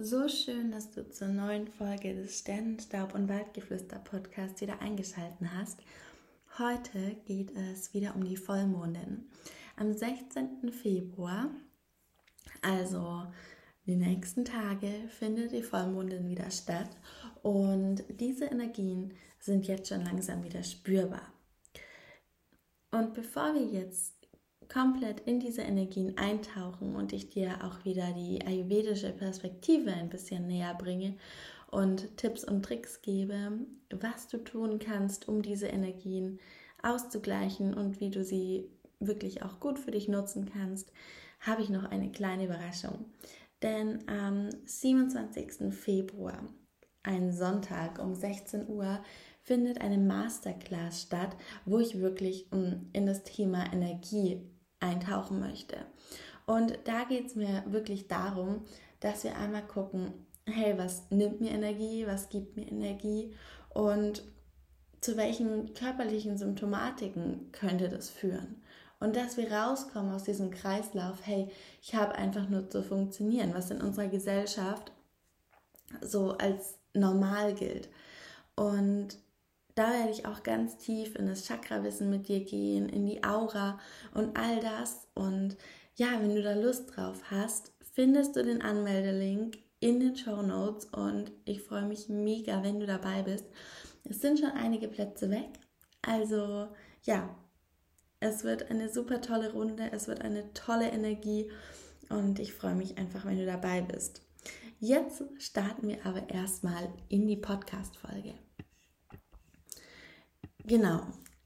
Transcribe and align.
So 0.00 0.28
schön, 0.28 0.70
dass 0.70 0.92
du 0.92 1.10
zur 1.10 1.26
neuen 1.26 1.66
Folge 1.66 2.14
des 2.14 2.38
Sternenstaub 2.38 3.16
und 3.16 3.28
Waldgeflüster 3.28 3.98
Podcasts 3.98 4.60
wieder 4.60 4.80
eingeschaltet 4.80 5.48
hast. 5.52 5.80
Heute 6.56 7.16
geht 7.26 7.50
es 7.56 7.92
wieder 7.94 8.14
um 8.14 8.22
die 8.22 8.36
Vollmondin. 8.36 9.28
Am 9.74 9.92
16. 9.92 10.70
Februar, 10.70 11.50
also 12.62 13.24
die 13.86 13.96
nächsten 13.96 14.44
Tage, 14.44 15.08
findet 15.18 15.50
die 15.50 15.64
Vollmondin 15.64 16.28
wieder 16.28 16.48
statt 16.52 16.90
und 17.42 18.04
diese 18.08 18.44
Energien 18.44 19.14
sind 19.40 19.66
jetzt 19.66 19.88
schon 19.88 20.04
langsam 20.04 20.44
wieder 20.44 20.62
spürbar. 20.62 21.32
Und 22.92 23.14
bevor 23.14 23.52
wir 23.52 23.64
jetzt 23.64 24.17
komplett 24.72 25.20
in 25.20 25.40
diese 25.40 25.62
Energien 25.62 26.16
eintauchen 26.18 26.94
und 26.94 27.12
ich 27.12 27.30
dir 27.30 27.64
auch 27.64 27.84
wieder 27.84 28.12
die 28.12 28.44
ayurvedische 28.46 29.12
Perspektive 29.12 29.92
ein 29.92 30.08
bisschen 30.08 30.46
näher 30.46 30.74
bringe 30.74 31.16
und 31.70 32.16
Tipps 32.16 32.44
und 32.44 32.62
Tricks 32.62 33.02
gebe, 33.02 33.52
was 33.90 34.28
du 34.28 34.38
tun 34.38 34.78
kannst, 34.78 35.28
um 35.28 35.42
diese 35.42 35.66
Energien 35.66 36.38
auszugleichen 36.82 37.74
und 37.74 38.00
wie 38.00 38.10
du 38.10 38.24
sie 38.24 38.70
wirklich 39.00 39.42
auch 39.42 39.60
gut 39.60 39.78
für 39.78 39.90
dich 39.90 40.08
nutzen 40.08 40.50
kannst, 40.52 40.92
habe 41.40 41.62
ich 41.62 41.70
noch 41.70 41.84
eine 41.84 42.10
kleine 42.10 42.44
Überraschung. 42.44 43.06
Denn 43.62 44.08
am 44.08 44.50
27. 44.64 45.74
Februar, 45.74 46.44
ein 47.02 47.32
Sonntag 47.32 47.98
um 47.98 48.14
16 48.14 48.68
Uhr, 48.68 49.00
findet 49.40 49.80
eine 49.80 49.98
Masterclass 49.98 51.02
statt, 51.02 51.36
wo 51.64 51.78
ich 51.78 52.00
wirklich 52.00 52.50
in 52.52 53.06
das 53.06 53.24
Thema 53.24 53.72
Energie 53.72 54.42
eintauchen 54.80 55.40
möchte. 55.40 55.76
Und 56.46 56.78
da 56.84 57.04
geht 57.04 57.26
es 57.26 57.34
mir 57.34 57.64
wirklich 57.66 58.08
darum, 58.08 58.64
dass 59.00 59.24
wir 59.24 59.36
einmal 59.36 59.66
gucken, 59.66 60.26
hey, 60.46 60.76
was 60.78 61.10
nimmt 61.10 61.40
mir 61.40 61.50
Energie, 61.50 62.06
was 62.06 62.30
gibt 62.30 62.56
mir 62.56 62.66
Energie 62.66 63.34
und 63.70 64.22
zu 65.00 65.16
welchen 65.16 65.74
körperlichen 65.74 66.36
Symptomatiken 66.36 67.52
könnte 67.52 67.88
das 67.88 68.10
führen. 68.10 68.62
Und 69.00 69.14
dass 69.14 69.36
wir 69.36 69.52
rauskommen 69.52 70.12
aus 70.12 70.24
diesem 70.24 70.50
Kreislauf, 70.50 71.18
hey, 71.22 71.48
ich 71.80 71.94
habe 71.94 72.16
einfach 72.16 72.48
nur 72.48 72.68
zu 72.68 72.82
funktionieren, 72.82 73.54
was 73.54 73.70
in 73.70 73.80
unserer 73.80 74.08
Gesellschaft 74.08 74.90
so 76.00 76.32
als 76.32 76.78
normal 76.94 77.54
gilt. 77.54 77.88
Und 78.56 79.18
da 79.78 79.92
werde 79.92 80.10
ich 80.10 80.26
auch 80.26 80.42
ganz 80.42 80.76
tief 80.76 81.14
in 81.14 81.28
das 81.28 81.46
Chakrawissen 81.46 82.10
mit 82.10 82.26
dir 82.26 82.44
gehen, 82.44 82.88
in 82.88 83.06
die 83.06 83.22
Aura 83.22 83.78
und 84.12 84.36
all 84.36 84.58
das. 84.58 85.06
Und 85.14 85.56
ja, 85.94 86.08
wenn 86.20 86.34
du 86.34 86.42
da 86.42 86.54
Lust 86.54 86.96
drauf 86.96 87.22
hast, 87.30 87.72
findest 87.92 88.34
du 88.34 88.42
den 88.42 88.60
Anmeldelink 88.60 89.58
in 89.78 90.00
den 90.00 90.16
Show 90.16 90.42
Notes 90.42 90.86
und 90.86 91.30
ich 91.44 91.62
freue 91.62 91.86
mich 91.86 92.08
mega, 92.08 92.64
wenn 92.64 92.80
du 92.80 92.86
dabei 92.86 93.22
bist. 93.22 93.44
Es 94.02 94.20
sind 94.20 94.40
schon 94.40 94.50
einige 94.50 94.88
Plätze 94.88 95.30
weg. 95.30 95.50
Also 96.02 96.66
ja, 97.04 97.36
es 98.18 98.42
wird 98.42 98.72
eine 98.72 98.88
super 98.88 99.20
tolle 99.20 99.52
Runde, 99.52 99.90
es 99.92 100.08
wird 100.08 100.22
eine 100.22 100.52
tolle 100.54 100.90
Energie 100.90 101.52
und 102.08 102.40
ich 102.40 102.52
freue 102.52 102.74
mich 102.74 102.98
einfach, 102.98 103.24
wenn 103.24 103.38
du 103.38 103.46
dabei 103.46 103.82
bist. 103.82 104.22
Jetzt 104.80 105.22
starten 105.38 105.86
wir 105.86 106.04
aber 106.04 106.28
erstmal 106.30 106.88
in 107.08 107.28
die 107.28 107.36
Podcast-Folge. 107.36 108.34
Genau, 110.68 111.00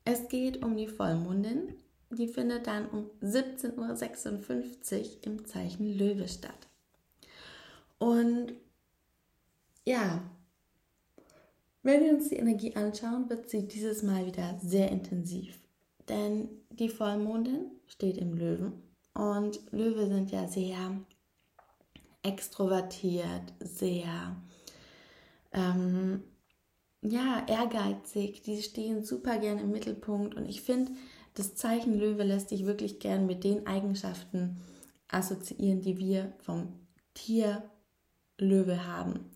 es 0.05 0.27
geht 0.27 0.65
um 0.65 0.77
die 0.77 0.89
Vollmondin. 0.89 1.77
Die 2.11 2.27
findet 2.27 2.67
dann 2.67 2.89
um 2.89 3.09
17.56 3.23 4.99
Uhr 4.99 5.05
im 5.23 5.47
Zeichen 5.47 5.97
Löwe 5.97 6.27
statt. 6.27 6.67
Und 8.01 8.55
ja, 9.85 10.25
wenn 11.85 12.03
wir 12.03 12.15
uns 12.15 12.31
die 12.31 12.37
Energie 12.37 12.75
anschauen, 12.75 13.31
wird 13.31 13.49
sie 13.49 13.69
dieses 13.69 14.03
Mal 14.03 14.27
wieder 14.27 14.59
sehr 14.61 14.91
intensiv. 14.91 15.57
Denn 16.09 16.49
die 16.71 16.89
Vollmondin 16.89 17.71
steht 17.87 18.19
im 18.19 18.35
Löwen 18.35 18.73
und 19.15 19.61
Löwe 19.71 20.09
sind 20.09 20.33
ja 20.33 20.49
sehr 20.49 20.97
extrovertiert, 22.25 23.55
sehr 23.61 24.37
ähm, 25.53 26.25
ja, 27.03 27.45
ehrgeizig, 27.49 28.43
die 28.43 28.63
stehen 28.63 29.05
super 29.05 29.39
gern 29.39 29.59
im 29.59 29.71
Mittelpunkt 29.71 30.37
und 30.37 30.49
ich 30.49 30.63
finde, 30.63 30.93
das 31.35 31.55
Zeichen 31.55 31.99
Löwe 31.99 32.23
lässt 32.23 32.51
sich 32.51 32.65
wirklich 32.65 33.01
gern 33.01 33.27
mit 33.27 33.43
den 33.43 33.67
Eigenschaften 33.67 34.59
assoziieren, 35.09 35.81
die 35.81 35.99
wir 35.99 36.33
vom 36.39 36.69
Tier 37.15 37.63
Löwe 38.39 38.87
haben. 38.87 39.31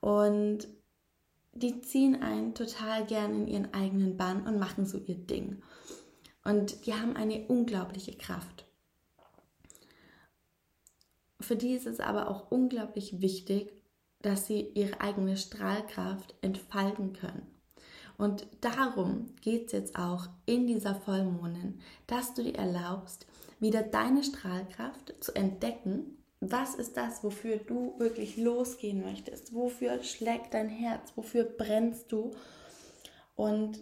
Und 0.00 0.68
die 1.52 1.80
ziehen 1.80 2.22
einen 2.22 2.54
total 2.54 3.06
gern 3.06 3.34
in 3.34 3.48
ihren 3.48 3.72
eigenen 3.72 4.16
Bann 4.16 4.46
und 4.46 4.58
machen 4.58 4.84
so 4.84 4.98
ihr 4.98 5.16
Ding. 5.16 5.62
Und 6.44 6.86
die 6.86 6.94
haben 6.94 7.16
eine 7.16 7.46
unglaubliche 7.46 8.16
Kraft. 8.16 8.66
Für 11.40 11.56
die 11.56 11.72
ist 11.72 11.86
es 11.86 12.00
aber 12.00 12.28
auch 12.30 12.50
unglaublich 12.50 13.20
wichtig, 13.20 13.75
dass 14.26 14.46
sie 14.46 14.72
ihre 14.74 15.00
eigene 15.00 15.36
Strahlkraft 15.36 16.34
entfalten 16.40 17.12
können. 17.12 17.46
Und 18.18 18.48
darum 18.60 19.36
geht 19.40 19.66
es 19.66 19.72
jetzt 19.72 19.96
auch 19.96 20.26
in 20.46 20.66
dieser 20.66 20.96
Vollmondin, 20.96 21.80
dass 22.08 22.34
du 22.34 22.42
dir 22.42 22.56
erlaubst, 22.56 23.26
wieder 23.60 23.82
deine 23.82 24.24
Strahlkraft 24.24 25.14
zu 25.20 25.32
entdecken. 25.36 26.18
Was 26.40 26.74
ist 26.74 26.96
das, 26.96 27.22
wofür 27.22 27.58
du 27.58 27.94
wirklich 27.98 28.36
losgehen 28.36 29.00
möchtest? 29.00 29.54
Wofür 29.54 30.02
schlägt 30.02 30.54
dein 30.54 30.68
Herz? 30.68 31.12
Wofür 31.14 31.44
brennst 31.44 32.10
du? 32.10 32.32
Und 33.36 33.78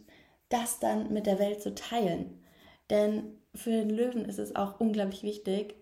das 0.50 0.78
dann 0.78 1.10
mit 1.10 1.24
der 1.24 1.38
Welt 1.38 1.62
zu 1.62 1.74
teilen. 1.74 2.44
Denn 2.90 3.38
für 3.54 3.70
den 3.70 3.88
Löwen 3.88 4.26
ist 4.26 4.38
es 4.38 4.54
auch 4.54 4.78
unglaublich 4.78 5.22
wichtig, 5.22 5.74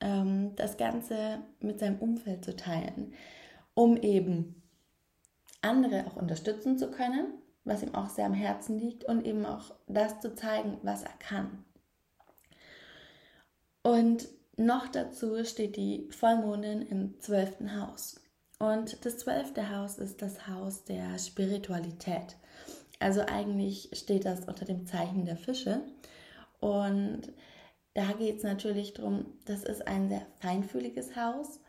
ähm, 0.00 0.54
das 0.54 0.76
Ganze 0.76 1.40
mit 1.58 1.80
seinem 1.80 1.98
Umfeld 1.98 2.44
zu 2.44 2.54
teilen 2.54 3.12
um 3.76 3.96
eben 3.98 4.62
andere 5.60 6.06
auch 6.06 6.16
unterstützen 6.16 6.78
zu 6.78 6.90
können, 6.90 7.34
was 7.64 7.82
ihm 7.82 7.94
auch 7.94 8.08
sehr 8.08 8.24
am 8.26 8.32
Herzen 8.32 8.78
liegt 8.78 9.04
und 9.04 9.26
eben 9.26 9.44
auch 9.44 9.74
das 9.86 10.20
zu 10.20 10.34
zeigen, 10.34 10.78
was 10.82 11.02
er 11.02 11.12
kann. 11.18 11.64
Und 13.82 14.28
noch 14.56 14.88
dazu 14.88 15.44
steht 15.44 15.76
die 15.76 16.08
Vollmondin 16.10 16.82
im 16.82 17.20
zwölften 17.20 17.78
Haus. 17.78 18.20
Und 18.58 19.04
das 19.04 19.18
zwölfte 19.18 19.70
Haus 19.70 19.98
ist 19.98 20.22
das 20.22 20.48
Haus 20.48 20.84
der 20.84 21.18
Spiritualität. 21.18 22.36
Also 22.98 23.20
eigentlich 23.20 23.90
steht 23.92 24.24
das 24.24 24.46
unter 24.46 24.64
dem 24.64 24.86
Zeichen 24.86 25.26
der 25.26 25.36
Fische. 25.36 25.82
Und 26.60 27.32
da 27.92 28.12
geht 28.12 28.38
es 28.38 28.42
natürlich 28.42 28.94
darum, 28.94 29.26
das 29.44 29.64
ist 29.64 29.86
ein 29.86 30.08
sehr 30.08 30.26
feinfühliges 30.40 31.14
Haus 31.14 31.60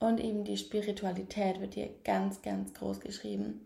und 0.00 0.18
eben 0.18 0.44
die 0.44 0.56
Spiritualität 0.56 1.60
wird 1.60 1.74
hier 1.74 1.90
ganz, 2.04 2.42
ganz 2.42 2.74
groß 2.74 3.00
geschrieben. 3.00 3.64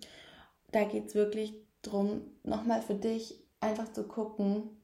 Da 0.73 0.85
geht 0.85 1.07
es 1.07 1.15
wirklich 1.15 1.55
darum, 1.81 2.23
nochmal 2.43 2.83
für 2.83 2.97
dich 2.97 3.39
einfach 3.61 3.93
zu 3.93 4.05
gucken, 4.05 4.83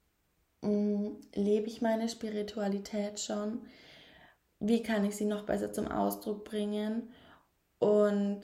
mh, 0.63 0.71
mm, 0.71 1.21
lebe 1.35 1.67
ich 1.67 1.83
meine 1.83 2.09
Spiritualität 2.09 3.21
schon? 3.21 3.63
Wie 4.61 4.83
kann 4.83 5.05
ich 5.05 5.17
sie 5.17 5.25
noch 5.25 5.45
besser 5.45 5.73
zum 5.73 5.89
Ausdruck 5.89 6.45
bringen? 6.45 7.11
Und 7.79 8.43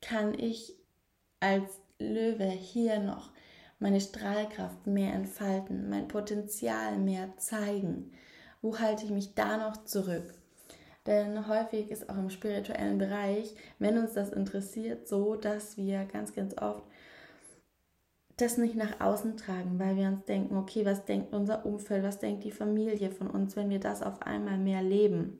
kann 0.00 0.38
ich 0.38 0.74
als 1.38 1.80
Löwe 1.98 2.48
hier 2.48 2.98
noch 2.98 3.30
meine 3.78 4.00
Strahlkraft 4.00 4.86
mehr 4.86 5.12
entfalten, 5.12 5.88
mein 5.88 6.08
Potenzial 6.08 6.98
mehr 6.98 7.36
zeigen? 7.36 8.12
Wo 8.60 8.78
halte 8.78 9.04
ich 9.04 9.10
mich 9.10 9.34
da 9.34 9.56
noch 9.56 9.84
zurück? 9.84 10.41
Denn 11.06 11.48
häufig 11.48 11.90
ist 11.90 12.08
auch 12.08 12.16
im 12.16 12.30
spirituellen 12.30 12.98
Bereich, 12.98 13.54
wenn 13.78 13.98
uns 13.98 14.12
das 14.12 14.30
interessiert, 14.30 15.08
so, 15.08 15.34
dass 15.34 15.76
wir 15.76 16.04
ganz, 16.04 16.32
ganz 16.34 16.56
oft 16.58 16.84
das 18.36 18.56
nicht 18.56 18.76
nach 18.76 19.00
außen 19.00 19.36
tragen, 19.36 19.78
weil 19.78 19.96
wir 19.96 20.08
uns 20.08 20.24
denken, 20.24 20.56
okay, 20.56 20.84
was 20.84 21.04
denkt 21.04 21.34
unser 21.34 21.66
Umfeld, 21.66 22.02
was 22.02 22.18
denkt 22.18 22.44
die 22.44 22.52
Familie 22.52 23.10
von 23.10 23.28
uns, 23.28 23.56
wenn 23.56 23.70
wir 23.70 23.80
das 23.80 24.02
auf 24.02 24.22
einmal 24.22 24.58
mehr 24.58 24.82
leben. 24.82 25.38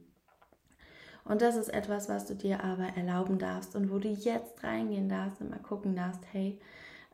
Und 1.24 1.40
das 1.40 1.56
ist 1.56 1.68
etwas, 1.68 2.08
was 2.08 2.26
du 2.26 2.34
dir 2.34 2.62
aber 2.64 2.88
erlauben 2.96 3.38
darfst 3.38 3.76
und 3.76 3.90
wo 3.90 3.98
du 3.98 4.08
jetzt 4.08 4.62
reingehen 4.64 5.08
darfst 5.08 5.40
und 5.40 5.50
mal 5.50 5.60
gucken 5.60 5.94
darfst, 5.94 6.22
hey, 6.32 6.58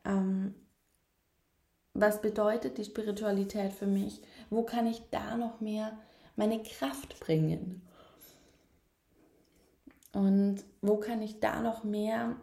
ähm, 0.05 0.55
was 1.93 2.21
bedeutet 2.21 2.79
die 2.79 2.85
Spiritualität 2.85 3.73
für 3.73 3.87
mich? 3.87 4.23
Wo 4.51 4.63
kann 4.63 4.87
ich 4.87 5.03
da 5.11 5.37
noch 5.37 5.61
mehr 5.61 5.99
meine 6.37 6.63
Kraft 6.63 7.21
bringen? 7.21 7.83
Und 10.13 10.65
wo 10.81 10.97
kann 10.97 11.23
ich 11.23 11.41
da 11.41 11.61
noch 11.63 11.85
mehr 11.85 12.37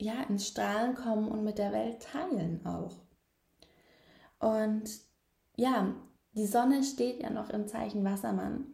ja, 0.00 0.22
ins 0.28 0.48
Strahlen 0.48 0.94
kommen 0.94 1.28
und 1.28 1.44
mit 1.44 1.58
der 1.58 1.72
Welt 1.72 2.00
teilen 2.00 2.64
auch? 2.66 2.96
Und 4.38 4.90
ja, 5.56 5.94
die 6.32 6.46
Sonne 6.46 6.82
steht 6.84 7.22
ja 7.22 7.30
noch 7.30 7.50
im 7.50 7.66
Zeichen 7.66 8.04
Wassermann. 8.04 8.66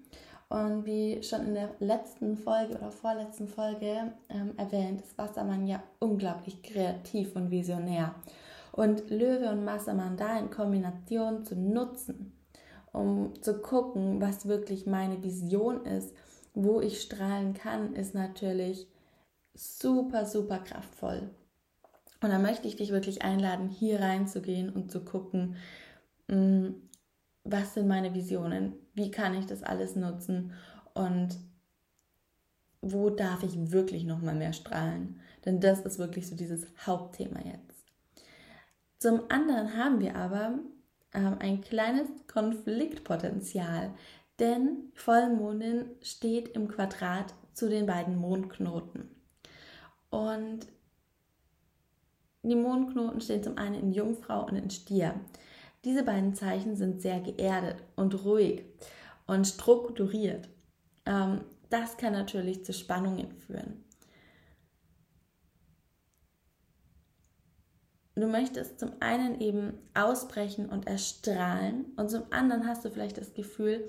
Und 0.49 0.85
wie 0.85 1.23
schon 1.23 1.47
in 1.47 1.55
der 1.55 1.71
letzten 1.79 2.37
Folge 2.37 2.77
oder 2.77 2.91
vorletzten 2.91 3.49
Folge 3.49 4.13
ähm, 4.29 4.53
erwähnt, 4.59 5.01
ist 5.01 5.17
Wassermann 5.17 5.67
ja 5.67 5.83
unglaublich 5.99 6.63
kreativ 6.63 7.35
und 7.37 7.51
visionär. 7.51 8.15
Und 8.73 9.09
Löwe 9.09 9.51
und 9.51 9.65
Wassermann 9.65 10.17
da 10.17 10.39
in 10.39 10.51
Kombination 10.51 11.45
zu 11.45 11.57
nutzen, 11.57 12.33
um 12.93 13.33
zu 13.41 13.63
gucken, 13.63 14.21
was 14.21 14.47
wirklich 14.47 14.87
meine 14.87 15.23
Vision 15.23 15.87
ist, 15.87 16.15
wo 16.55 16.81
ich 16.81 17.01
strahlen 17.01 17.55
kann, 17.55 17.95
ist 17.95 18.15
natürlich 18.15 18.87
super, 19.55 20.27
super 20.27 20.59
kraftvoll. 20.59 21.31
Und 22.23 22.31
da 22.31 22.39
möchte 22.39 22.69
ich 22.69 22.77
dich 22.77 22.91
wirklich 22.91 23.23
einladen, 23.23 23.69
hier 23.69 24.01
reinzugehen 24.01 24.71
und 24.71 24.91
zu 24.91 25.05
gucken, 25.05 25.57
mm, 26.29 26.69
was 27.45 27.75
sind 27.75 27.89
meine 27.89 28.15
Visionen, 28.15 28.75
wie 28.95 29.11
kann 29.11 29.35
ich 29.35 29.47
das 29.47 29.63
alles 29.63 29.97
nutzen 29.97 30.53
und 30.95 31.37
wo 32.81 33.11
darf 33.11 33.43
ich 33.43 33.73
wirklich 33.73 34.05
noch 34.05 34.21
mal 34.21 34.35
mehr 34.35 34.53
strahlen? 34.53 35.21
Denn 35.45 35.61
das 35.61 35.81
ist 35.81 35.99
wirklich 35.99 36.29
so 36.29 36.37
dieses 36.37 36.67
Hauptthema 36.87 37.41
jetzt. 37.45 37.85
Zum 38.99 39.23
anderen 39.31 39.77
haben 39.77 40.01
wir 40.01 40.15
aber 40.15 40.59
ähm, 41.13 41.37
ein 41.41 41.61
kleines 41.61 42.09
Konfliktpotenzial, 42.33 43.93
denn 44.43 44.91
Vollmondin 44.95 45.87
steht 46.03 46.49
im 46.49 46.67
Quadrat 46.67 47.33
zu 47.55 47.71
den 47.71 47.87
beiden 47.87 48.17
Mondknoten. 48.17 49.09
Und 50.11 50.67
die 52.43 52.57
Mondknoten 52.57 53.21
stehen 53.21 53.45
zum 53.45 53.57
einen 53.57 53.77
in 53.77 53.93
Jungfrau 53.93 54.45
und 54.45 54.57
in 54.57 54.69
Stier. 54.69 55.15
Diese 55.85 56.03
beiden 56.03 56.35
Zeichen 56.35 56.75
sind 56.75 57.01
sehr 57.01 57.21
geerdet 57.21 57.77
und 57.95 58.25
ruhig 58.25 58.65
und 59.29 59.47
strukturiert. 59.47 60.49
Ähm, 61.07 61.43
das 61.71 61.97
kann 61.97 62.13
natürlich 62.13 62.65
zu 62.65 62.73
Spannungen 62.73 63.31
führen. 63.31 63.85
Du 68.17 68.27
möchtest 68.27 68.81
zum 68.81 68.91
einen 68.99 69.41
eben 69.41 69.79
ausbrechen 69.95 70.69
und 70.69 70.89
erstrahlen 70.89 71.87
und 71.97 72.11
zum 72.11 72.25
anderen 72.31 72.67
hast 72.67 72.85
du 72.85 72.91
vielleicht 72.91 73.19
das 73.19 73.35
Gefühl, 73.35 73.89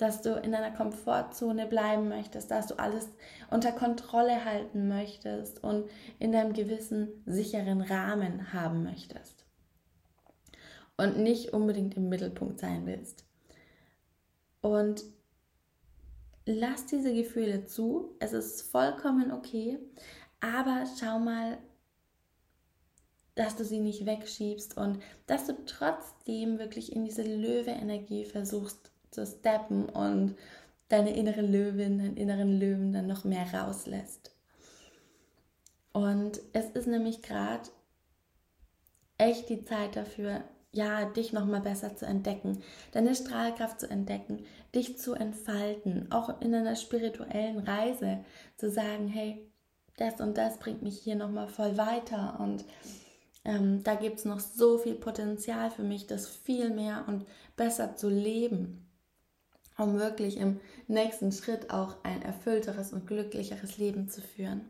dass 0.00 0.22
du 0.22 0.34
in 0.34 0.52
deiner 0.52 0.70
Komfortzone 0.70 1.66
bleiben 1.66 2.08
möchtest, 2.08 2.50
dass 2.50 2.66
du 2.68 2.78
alles 2.78 3.08
unter 3.50 3.72
Kontrolle 3.72 4.44
halten 4.44 4.88
möchtest 4.88 5.62
und 5.62 5.88
in 6.18 6.32
deinem 6.32 6.52
gewissen 6.54 7.08
sicheren 7.26 7.82
Rahmen 7.82 8.52
haben 8.52 8.82
möchtest. 8.82 9.44
Und 10.96 11.18
nicht 11.18 11.52
unbedingt 11.52 11.96
im 11.96 12.08
Mittelpunkt 12.08 12.60
sein 12.60 12.86
willst. 12.86 13.24
Und 14.62 15.02
lass 16.46 16.86
diese 16.86 17.12
Gefühle 17.12 17.66
zu, 17.66 18.14
es 18.20 18.32
ist 18.32 18.62
vollkommen 18.70 19.32
okay, 19.32 19.78
aber 20.40 20.84
schau 20.98 21.18
mal, 21.18 21.58
dass 23.34 23.56
du 23.56 23.64
sie 23.64 23.80
nicht 23.80 24.04
wegschiebst 24.06 24.76
und 24.76 25.00
dass 25.26 25.46
du 25.46 25.54
trotzdem 25.64 26.58
wirklich 26.58 26.94
in 26.94 27.04
diese 27.04 27.22
Löwe-Energie 27.22 28.24
versuchst 28.24 28.89
zu 29.10 29.26
steppen 29.26 29.88
und 29.88 30.36
deine 30.88 31.14
innere 31.14 31.42
Löwin, 31.42 31.98
deinen 31.98 32.16
inneren 32.16 32.58
Löwen 32.58 32.92
dann 32.92 33.06
noch 33.06 33.24
mehr 33.24 33.46
rauslässt. 33.52 34.32
Und 35.92 36.40
es 36.52 36.66
ist 36.70 36.86
nämlich 36.86 37.22
gerade 37.22 37.68
echt 39.18 39.48
die 39.48 39.64
Zeit 39.64 39.96
dafür, 39.96 40.42
ja, 40.72 41.04
dich 41.04 41.32
noch 41.32 41.46
mal 41.46 41.60
besser 41.60 41.96
zu 41.96 42.06
entdecken, 42.06 42.62
deine 42.92 43.14
Strahlkraft 43.14 43.80
zu 43.80 43.90
entdecken, 43.90 44.44
dich 44.74 44.98
zu 44.98 45.14
entfalten, 45.14 46.12
auch 46.12 46.40
in 46.40 46.54
einer 46.54 46.76
spirituellen 46.76 47.58
Reise 47.58 48.24
zu 48.56 48.70
sagen, 48.70 49.08
hey, 49.08 49.50
das 49.96 50.20
und 50.20 50.38
das 50.38 50.58
bringt 50.58 50.82
mich 50.82 51.00
hier 51.00 51.16
noch 51.16 51.30
mal 51.30 51.48
voll 51.48 51.76
weiter 51.76 52.38
und 52.40 52.64
ähm, 53.44 53.82
da 53.82 53.94
gibt 53.96 54.18
es 54.18 54.24
noch 54.24 54.38
so 54.38 54.78
viel 54.78 54.94
Potenzial 54.94 55.70
für 55.70 55.82
mich, 55.82 56.06
das 56.06 56.28
viel 56.28 56.70
mehr 56.70 57.04
und 57.08 57.26
besser 57.56 57.96
zu 57.96 58.08
leben 58.08 58.89
um 59.80 59.98
wirklich 59.98 60.36
im 60.36 60.60
nächsten 60.88 61.32
Schritt 61.32 61.70
auch 61.70 61.96
ein 62.04 62.22
erfüllteres 62.22 62.92
und 62.92 63.06
glücklicheres 63.06 63.78
Leben 63.78 64.08
zu 64.08 64.20
führen. 64.20 64.68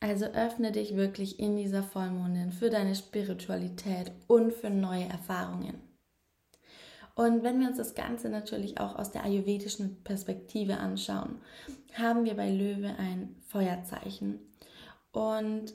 Also 0.00 0.26
öffne 0.26 0.70
dich 0.70 0.94
wirklich 0.94 1.40
in 1.40 1.56
dieser 1.56 1.82
Vollmondin 1.82 2.52
für 2.52 2.70
deine 2.70 2.94
Spiritualität 2.94 4.12
und 4.28 4.52
für 4.52 4.70
neue 4.70 5.06
Erfahrungen. 5.06 5.82
Und 7.16 7.42
wenn 7.42 7.58
wir 7.58 7.66
uns 7.66 7.78
das 7.78 7.96
Ganze 7.96 8.28
natürlich 8.28 8.78
auch 8.78 8.94
aus 8.94 9.10
der 9.10 9.24
ayurvedischen 9.24 10.04
Perspektive 10.04 10.76
anschauen, 10.76 11.40
haben 11.94 12.24
wir 12.24 12.34
bei 12.34 12.48
Löwe 12.48 12.94
ein 12.96 13.34
Feuerzeichen. 13.48 14.38
Und 15.10 15.74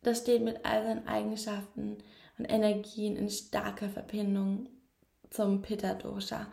das 0.00 0.20
steht 0.20 0.42
mit 0.42 0.64
all 0.64 0.84
seinen 0.84 1.06
Eigenschaften 1.06 1.98
und 2.40 2.46
Energien 2.46 3.16
in 3.16 3.28
starker 3.28 3.90
Verbindung 3.90 4.66
zum 5.28 5.60
Pitta 5.60 5.92
Dosha. 5.92 6.46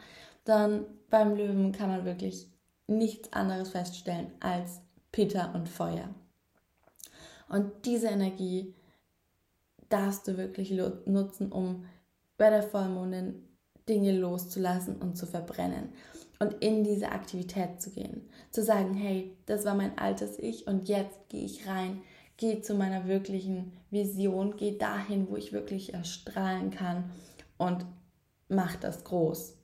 Dann 0.43 0.85
beim 1.09 1.35
Löwen 1.35 1.71
kann 1.71 1.89
man 1.89 2.03
wirklich 2.03 2.47
nichts 2.87 3.31
anderes 3.31 3.69
feststellen 3.69 4.31
als 4.41 4.81
Pitta 5.13 5.53
und 5.53 5.69
Feuer. 5.69 6.09
Und 7.47 7.85
diese 7.85 8.07
Energie 8.07 8.75
darfst 9.87 10.27
du 10.27 10.37
wirklich 10.37 10.71
nutzen, 11.05 11.53
um 11.53 11.85
bei 12.37 12.49
der 12.49 12.63
Vollmondin 12.63 13.45
Dinge 13.87 14.11
loszulassen 14.11 14.97
und 14.97 15.17
zu 15.17 15.25
verbrennen 15.25 15.93
und 16.39 16.55
in 16.61 16.83
diese 16.83 17.13
Aktivität 17.13 17.81
zu 17.81 17.91
gehen. 17.91 18.29
Zu 18.51 18.61
sagen, 18.61 18.93
hey, 18.93 19.37
das 19.45 19.63
war 19.63 19.75
mein 19.75 19.97
altes 19.97 20.37
Ich 20.37 20.67
und 20.67 20.89
jetzt 20.89 21.29
gehe 21.29 21.45
ich 21.45 21.65
rein 21.65 22.01
geh 22.37 22.61
zu 22.61 22.75
meiner 22.75 23.07
wirklichen 23.07 23.73
Vision, 23.89 24.55
geh 24.57 24.77
dahin, 24.77 25.27
wo 25.29 25.35
ich 25.35 25.53
wirklich 25.53 25.93
erstrahlen 25.93 26.71
kann 26.71 27.11
und 27.57 27.85
mach 28.47 28.75
das 28.75 29.03
groß. 29.03 29.57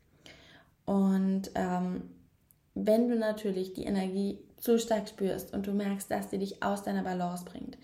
Und 0.86 1.52
ähm, 1.56 2.10
wenn 2.74 3.08
du 3.08 3.18
natürlich 3.18 3.74
die 3.74 3.86
Energie 3.86 4.40
zu 4.58 4.80
stark 4.80 5.08
spürst 5.08 5.54
und 5.54 5.68
du 5.68 5.72
merkst, 5.72 6.10
dass 6.10 6.32
sie 6.32 6.40
dich 6.40 6.64
aus 6.64 6.84
deiner 6.84 7.04
Balance 7.04 7.46
bringt, 7.46 7.78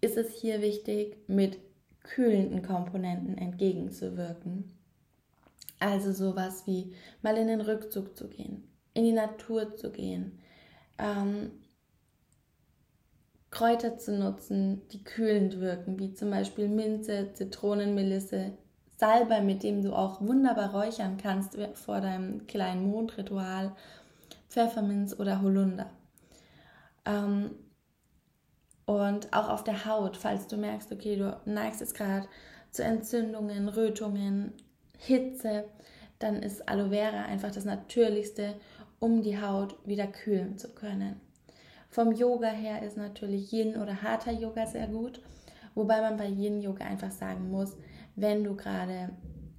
ist 0.00 0.16
es 0.16 0.30
hier 0.30 0.62
wichtig, 0.62 1.16
mit 1.26 1.58
kühlenden 2.02 2.62
Komponenten 2.62 3.36
entgegenzuwirken. 3.36 4.70
Also 5.80 6.12
sowas 6.12 6.66
wie 6.66 6.94
mal 7.22 7.36
in 7.36 7.48
den 7.48 7.60
Rückzug 7.60 8.16
zu 8.16 8.28
gehen, 8.28 8.68
in 8.92 9.04
die 9.04 9.12
Natur 9.12 9.74
zu 9.76 9.90
gehen, 9.90 10.38
ähm, 10.98 11.50
Kräuter 13.54 13.96
zu 13.98 14.18
nutzen, 14.18 14.82
die 14.88 15.04
kühlend 15.04 15.60
wirken, 15.60 15.96
wie 16.00 16.12
zum 16.12 16.28
Beispiel 16.28 16.66
Minze, 16.66 17.32
Zitronenmelisse, 17.34 18.50
Salbei, 18.96 19.42
mit 19.42 19.62
dem 19.62 19.80
du 19.80 19.92
auch 19.92 20.20
wunderbar 20.20 20.72
räuchern 20.74 21.18
kannst 21.22 21.56
vor 21.74 22.00
deinem 22.00 22.48
kleinen 22.48 22.90
Mondritual, 22.90 23.70
Pfefferminz 24.48 25.14
oder 25.20 25.40
Holunder. 25.40 25.88
Ähm, 27.04 27.52
und 28.86 29.32
auch 29.32 29.48
auf 29.48 29.62
der 29.62 29.84
Haut, 29.84 30.16
falls 30.16 30.48
du 30.48 30.56
merkst, 30.56 30.90
okay, 30.90 31.14
du 31.14 31.40
neigst 31.44 31.80
jetzt 31.80 31.94
gerade 31.94 32.26
zu 32.72 32.82
Entzündungen, 32.82 33.68
Rötungen, 33.68 34.52
Hitze, 34.98 35.64
dann 36.18 36.42
ist 36.42 36.68
Aloe 36.68 36.90
Vera 36.90 37.22
einfach 37.26 37.52
das 37.52 37.64
Natürlichste, 37.64 38.54
um 38.98 39.22
die 39.22 39.40
Haut 39.40 39.76
wieder 39.86 40.08
kühlen 40.08 40.58
zu 40.58 40.74
können. 40.74 41.20
Vom 41.94 42.10
Yoga 42.10 42.48
her 42.48 42.82
ist 42.82 42.96
natürlich 42.96 43.52
Yin 43.52 43.76
oder 43.76 44.02
Hatha 44.02 44.32
Yoga 44.32 44.66
sehr 44.66 44.88
gut, 44.88 45.20
wobei 45.76 46.00
man 46.00 46.16
bei 46.16 46.26
Yin 46.26 46.60
Yoga 46.60 46.84
einfach 46.84 47.12
sagen 47.12 47.52
muss, 47.52 47.76
wenn 48.16 48.42
du 48.42 48.56
gerade 48.56 49.10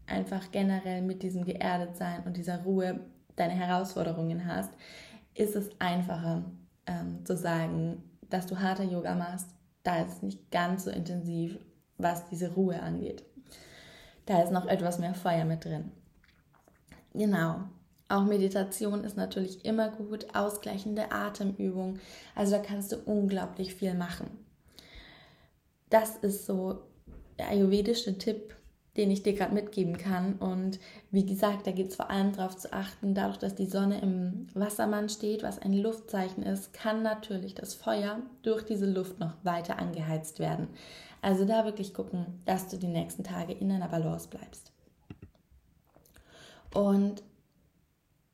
einfach 0.06 0.52
generell 0.52 1.02
mit 1.02 1.24
diesem 1.24 1.46
Geerdetsein 1.46 2.24
und 2.26 2.36
dieser 2.36 2.62
Ruhe 2.64 3.00
deine 3.38 3.54
Herausforderungen 3.54 4.46
hast, 4.46 4.74
ist 5.34 5.56
es 5.56 5.70
einfacher 5.80 6.44
ähm, 6.88 7.24
zu 7.24 7.38
sagen, 7.38 8.04
dass 8.30 8.48
du 8.48 8.60
Hatha 8.60 8.84
Yoga 8.84 9.16
machst. 9.16 9.48
Da 9.84 10.02
ist 10.02 10.16
es 10.16 10.22
nicht 10.22 10.52
ganz 10.52 10.84
so 10.84 10.92
intensiv, 10.92 11.58
was 11.98 12.28
diese 12.28 12.54
Ruhe 12.54 12.82
angeht. 12.82 13.24
Da 14.26 14.42
ist 14.42 14.52
noch 14.52 14.68
etwas 14.68 15.00
mehr 15.00 15.14
Feuer 15.14 15.46
mit 15.46 15.64
drin. 15.64 15.90
Genau. 17.14 17.62
Auch 18.08 18.24
Meditation 18.24 19.04
ist 19.04 19.18
natürlich 19.18 19.66
immer 19.66 19.90
gut, 19.90 20.28
ausgleichende 20.36 21.12
Atemübung. 21.12 22.00
Also 22.36 22.56
da 22.56 22.60
kannst 22.60 22.92
du 22.92 22.98
unglaublich 23.06 23.74
viel 23.74 23.96
machen. 23.96 24.28
Das 25.90 26.18
ist 26.18 26.46
so 26.46 26.84
der 27.40 27.50
ayurvedische 27.50 28.18
Tipp, 28.18 28.56
den 28.96 29.12
ich 29.12 29.24
dir 29.24 29.34
gerade 29.34 29.54
mitgeben 29.54 29.98
kann. 29.98 30.36
Und 30.36 30.80
wie 31.12 31.26
gesagt, 31.26 31.68
da 31.68 31.72
geht 31.72 31.90
es 31.90 31.96
vor 31.96 32.10
allem 32.10 32.34
darauf 32.34 32.56
zu 32.56 32.72
achten, 32.72 33.14
dadurch, 33.14 33.38
dass 33.38 33.56
die 33.56 33.66
Sonne 33.66 34.02
im 34.02 34.48
Wassermann 34.54 35.10
steht, 35.10 35.44
was 35.44 35.60
ein 35.60 35.74
Luftzeichen 35.74 36.44
ist, 36.44 36.74
kann 36.74 37.02
natürlich 37.02 37.56
das 37.56 37.74
Feuer 37.74 38.22
durch 38.44 38.64
diese 38.64 38.90
Luft 38.90 39.20
noch 39.20 39.34
weiter 39.44 39.80
angeheizt 39.80 40.40
werden. 40.40 40.68
Also 41.22 41.46
da 41.46 41.66
wirklich 41.66 41.94
gucken, 41.94 42.26
dass 42.46 42.68
du 42.68 42.78
die 42.78 42.88
nächsten 42.88 43.24
Tage 43.24 43.54
in 43.54 43.72
einer 43.72 43.88
Balance 43.88 44.30
bleibst. 44.30 44.72
Und 46.74 47.24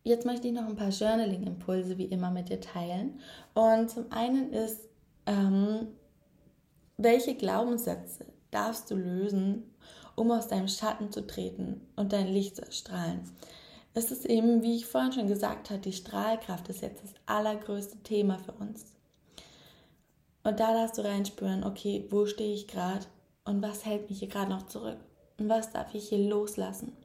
jetzt 0.04 0.26
möchte 0.26 0.48
ich 0.48 0.54
noch 0.54 0.68
ein 0.68 0.76
paar 0.76 0.90
Journaling-Impulse 0.90 1.98
wie 1.98 2.06
immer 2.06 2.32
mit 2.32 2.50
dir 2.50 2.60
teilen. 2.60 3.20
Und 3.54 3.90
zum 3.90 4.12
einen 4.12 4.52
ist, 4.54 4.90
ähm, 5.26 5.88
welche 6.98 7.36
Glaubenssätze 7.36 8.26
darfst 8.52 8.92
du 8.92 8.96
lösen, 8.96 9.64
um 10.16 10.32
aus 10.32 10.48
deinem 10.48 10.68
Schatten 10.68 11.12
zu 11.12 11.26
treten 11.26 11.82
und 11.96 12.14
dein 12.14 12.28
Licht 12.28 12.56
zu 12.56 12.64
erstrahlen? 12.64 13.22
Es 13.94 14.12
ist 14.12 14.26
eben, 14.26 14.62
wie 14.64 14.78
ich 14.78 14.86
vorhin 14.86 15.12
schon 15.12 15.28
gesagt 15.28 15.70
habe, 15.70 15.82
die 15.82 15.94
Strahlkraft 15.94 16.70
ist 16.70 16.82
jetzt 16.82 17.04
das 17.04 17.14
allergrößte 17.26 17.98
Thema 18.04 18.40
für 18.40 18.54
uns. 18.54 18.86
Und 20.44 20.60
da 20.60 20.74
darfst 20.74 20.98
du 20.98 21.04
reinspüren, 21.04 21.64
okay, 21.64 22.08
wo 22.10 22.26
stehe 22.26 22.54
ich 22.54 22.68
gerade 22.68 23.06
und 23.46 23.62
was 23.62 23.86
hält 23.86 24.10
mich 24.10 24.20
hier 24.20 24.30
gerade 24.30 24.50
noch 24.50 24.66
zurück 24.68 24.98
und 25.38 25.50
was 25.50 25.72
darf 25.72 25.94
ich 25.94 26.10
hier 26.10 26.30
loslassen. 26.30 26.96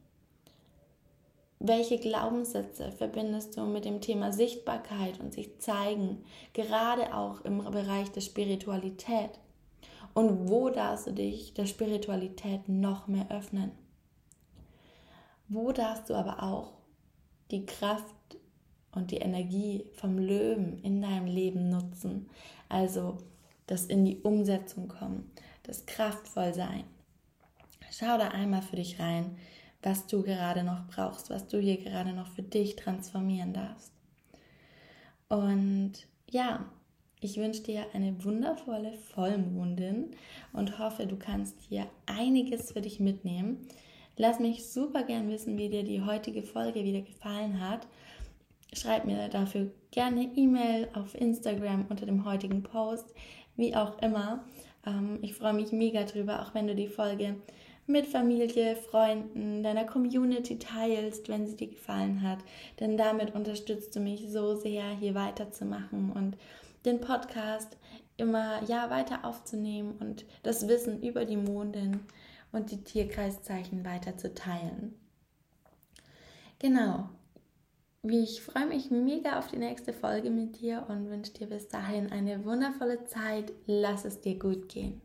Welche 1.59 1.99
Glaubenssätze 1.99 2.93
verbindest 2.93 3.57
du 3.57 3.65
mit 3.65 3.87
dem 3.87 4.01
Thema 4.01 4.33
Sichtbarkeit 4.33 5.19
und 5.21 5.33
sich 5.33 5.59
zeigen, 5.59 6.23
gerade 6.53 7.15
auch 7.15 7.41
im 7.43 7.59
Bereich 7.59 8.13
der 8.13 8.21
Spiritualität? 8.21 9.31
Und 10.13 10.49
wo 10.49 10.69
darfst 10.69 11.07
du 11.07 11.13
dich 11.13 11.55
der 11.55 11.67
Spiritualität 11.67 12.69
noch 12.69 13.07
mehr 13.07 13.31
öffnen? 13.31 13.73
Wo 15.49 15.73
darfst 15.73 16.11
du 16.11 16.15
aber 16.15 16.43
auch 16.43 16.73
die 17.51 17.65
Kraft 17.65 18.05
und 18.93 19.11
die 19.11 19.19
Energie 19.19 19.87
vom 19.95 20.19
Löwen 20.19 20.79
in 20.83 21.01
deinem 21.01 21.27
Leben 21.27 21.71
nutzen? 21.71 22.29
Also 22.69 23.19
das 23.67 23.87
in 23.87 24.05
die 24.05 24.21
Umsetzung 24.21 24.89
kommen, 24.89 25.31
das 25.63 25.87
kraftvoll 25.87 26.53
sein. 26.53 26.85
Schau 27.91 28.19
da 28.19 28.29
einmal 28.29 28.63
für 28.63 28.77
dich 28.77 28.99
rein, 29.01 29.37
was 29.83 30.07
du 30.07 30.23
gerade 30.23 30.65
noch 30.65 30.87
brauchst, 30.89 31.31
was 31.31 31.47
du 31.49 31.59
hier 31.59 31.77
gerade 31.77 32.13
noch 32.13 32.29
für 32.29 32.43
dich 32.43 32.77
transformieren 32.77 33.53
darfst. 33.53 33.93
Und 35.29 35.93
ja, 36.29 36.65
ich 37.21 37.39
wünsche 37.39 37.63
dir 37.63 37.87
eine 37.95 38.23
wundervolle 38.25 38.93
Vollmondin 38.93 40.11
und 40.53 40.79
hoffe, 40.79 41.07
du 41.07 41.17
kannst 41.17 41.57
hier 41.69 41.87
einiges 42.07 42.73
für 42.73 42.81
dich 42.81 43.01
mitnehmen. 43.01 43.67
Lass 44.17 44.39
mich 44.39 44.67
super 44.67 45.03
gern 45.03 45.29
wissen, 45.29 45.59
wie 45.59 45.69
dir 45.69 45.83
die 45.83 46.03
heutige 46.03 46.43
Folge 46.43 46.85
wieder 46.85 47.01
gefallen 47.01 47.61
hat. 47.61 47.87
Schreib 48.73 49.05
mir 49.05 49.29
dafür 49.29 49.71
gerne 49.91 50.31
E-Mail 50.37 50.89
auf 50.95 51.15
Instagram 51.15 51.87
unter 51.89 52.07
dem 52.07 52.25
heutigen 52.25 52.63
Post, 52.63 53.15
wie 53.57 53.75
auch 53.75 53.99
immer. 54.03 54.45
Ähm, 54.87 55.19
ich 55.23 55.35
freue 55.35 55.55
mich 55.55 55.73
mega 55.73 56.05
drüber, 56.05 56.43
auch 56.43 56.55
wenn 56.55 56.67
du 56.67 56.75
die 56.75 56.89
Folge 56.89 57.37
mit 57.87 58.07
Familie, 58.07 58.77
Freunden, 58.77 59.63
deiner 59.63 59.85
Community 59.85 60.59
teilst, 60.59 61.29
wenn 61.29 61.47
sie 61.47 61.57
dir 61.57 61.69
gefallen 61.69 62.23
hat. 62.23 62.39
Denn 62.81 62.97
damit 62.97 63.35
unterstützt 63.35 63.95
du 63.95 64.01
mich 64.01 64.31
so 64.31 64.57
sehr, 64.57 64.89
hier 64.91 65.15
weiterzumachen 65.15 66.13
und 66.13 66.37
den 66.85 67.01
Podcast 67.01 67.77
immer 68.17 68.63
ja 68.65 68.91
weiter 68.91 69.25
aufzunehmen 69.25 69.97
und 70.01 70.25
das 70.43 70.69
Wissen 70.69 71.03
über 71.03 71.25
die 71.25 71.37
Mondin 71.37 72.01
und 72.53 72.71
die 72.71 72.83
Tierkreiszeichen 72.83 73.85
weiter 73.85 74.17
zu 74.17 74.35
teilen. 74.35 74.95
Genau. 76.59 77.11
Ich 78.03 78.41
freue 78.41 78.67
mich 78.67 78.91
mega 78.91 79.39
auf 79.39 79.49
die 79.49 79.59
nächste 79.59 79.93
Folge 79.93 80.31
mit 80.31 80.61
dir 80.61 80.87
und 80.89 81.11
wünsche 81.11 81.33
dir 81.33 81.49
bis 81.49 81.69
dahin 81.69 82.13
eine 82.13 82.45
wundervolle 82.45 83.05
Zeit. 83.05 83.53
Lass 83.67 84.05
es 84.05 84.21
dir 84.21 84.39
gut 84.39 84.69
gehen. 84.69 85.03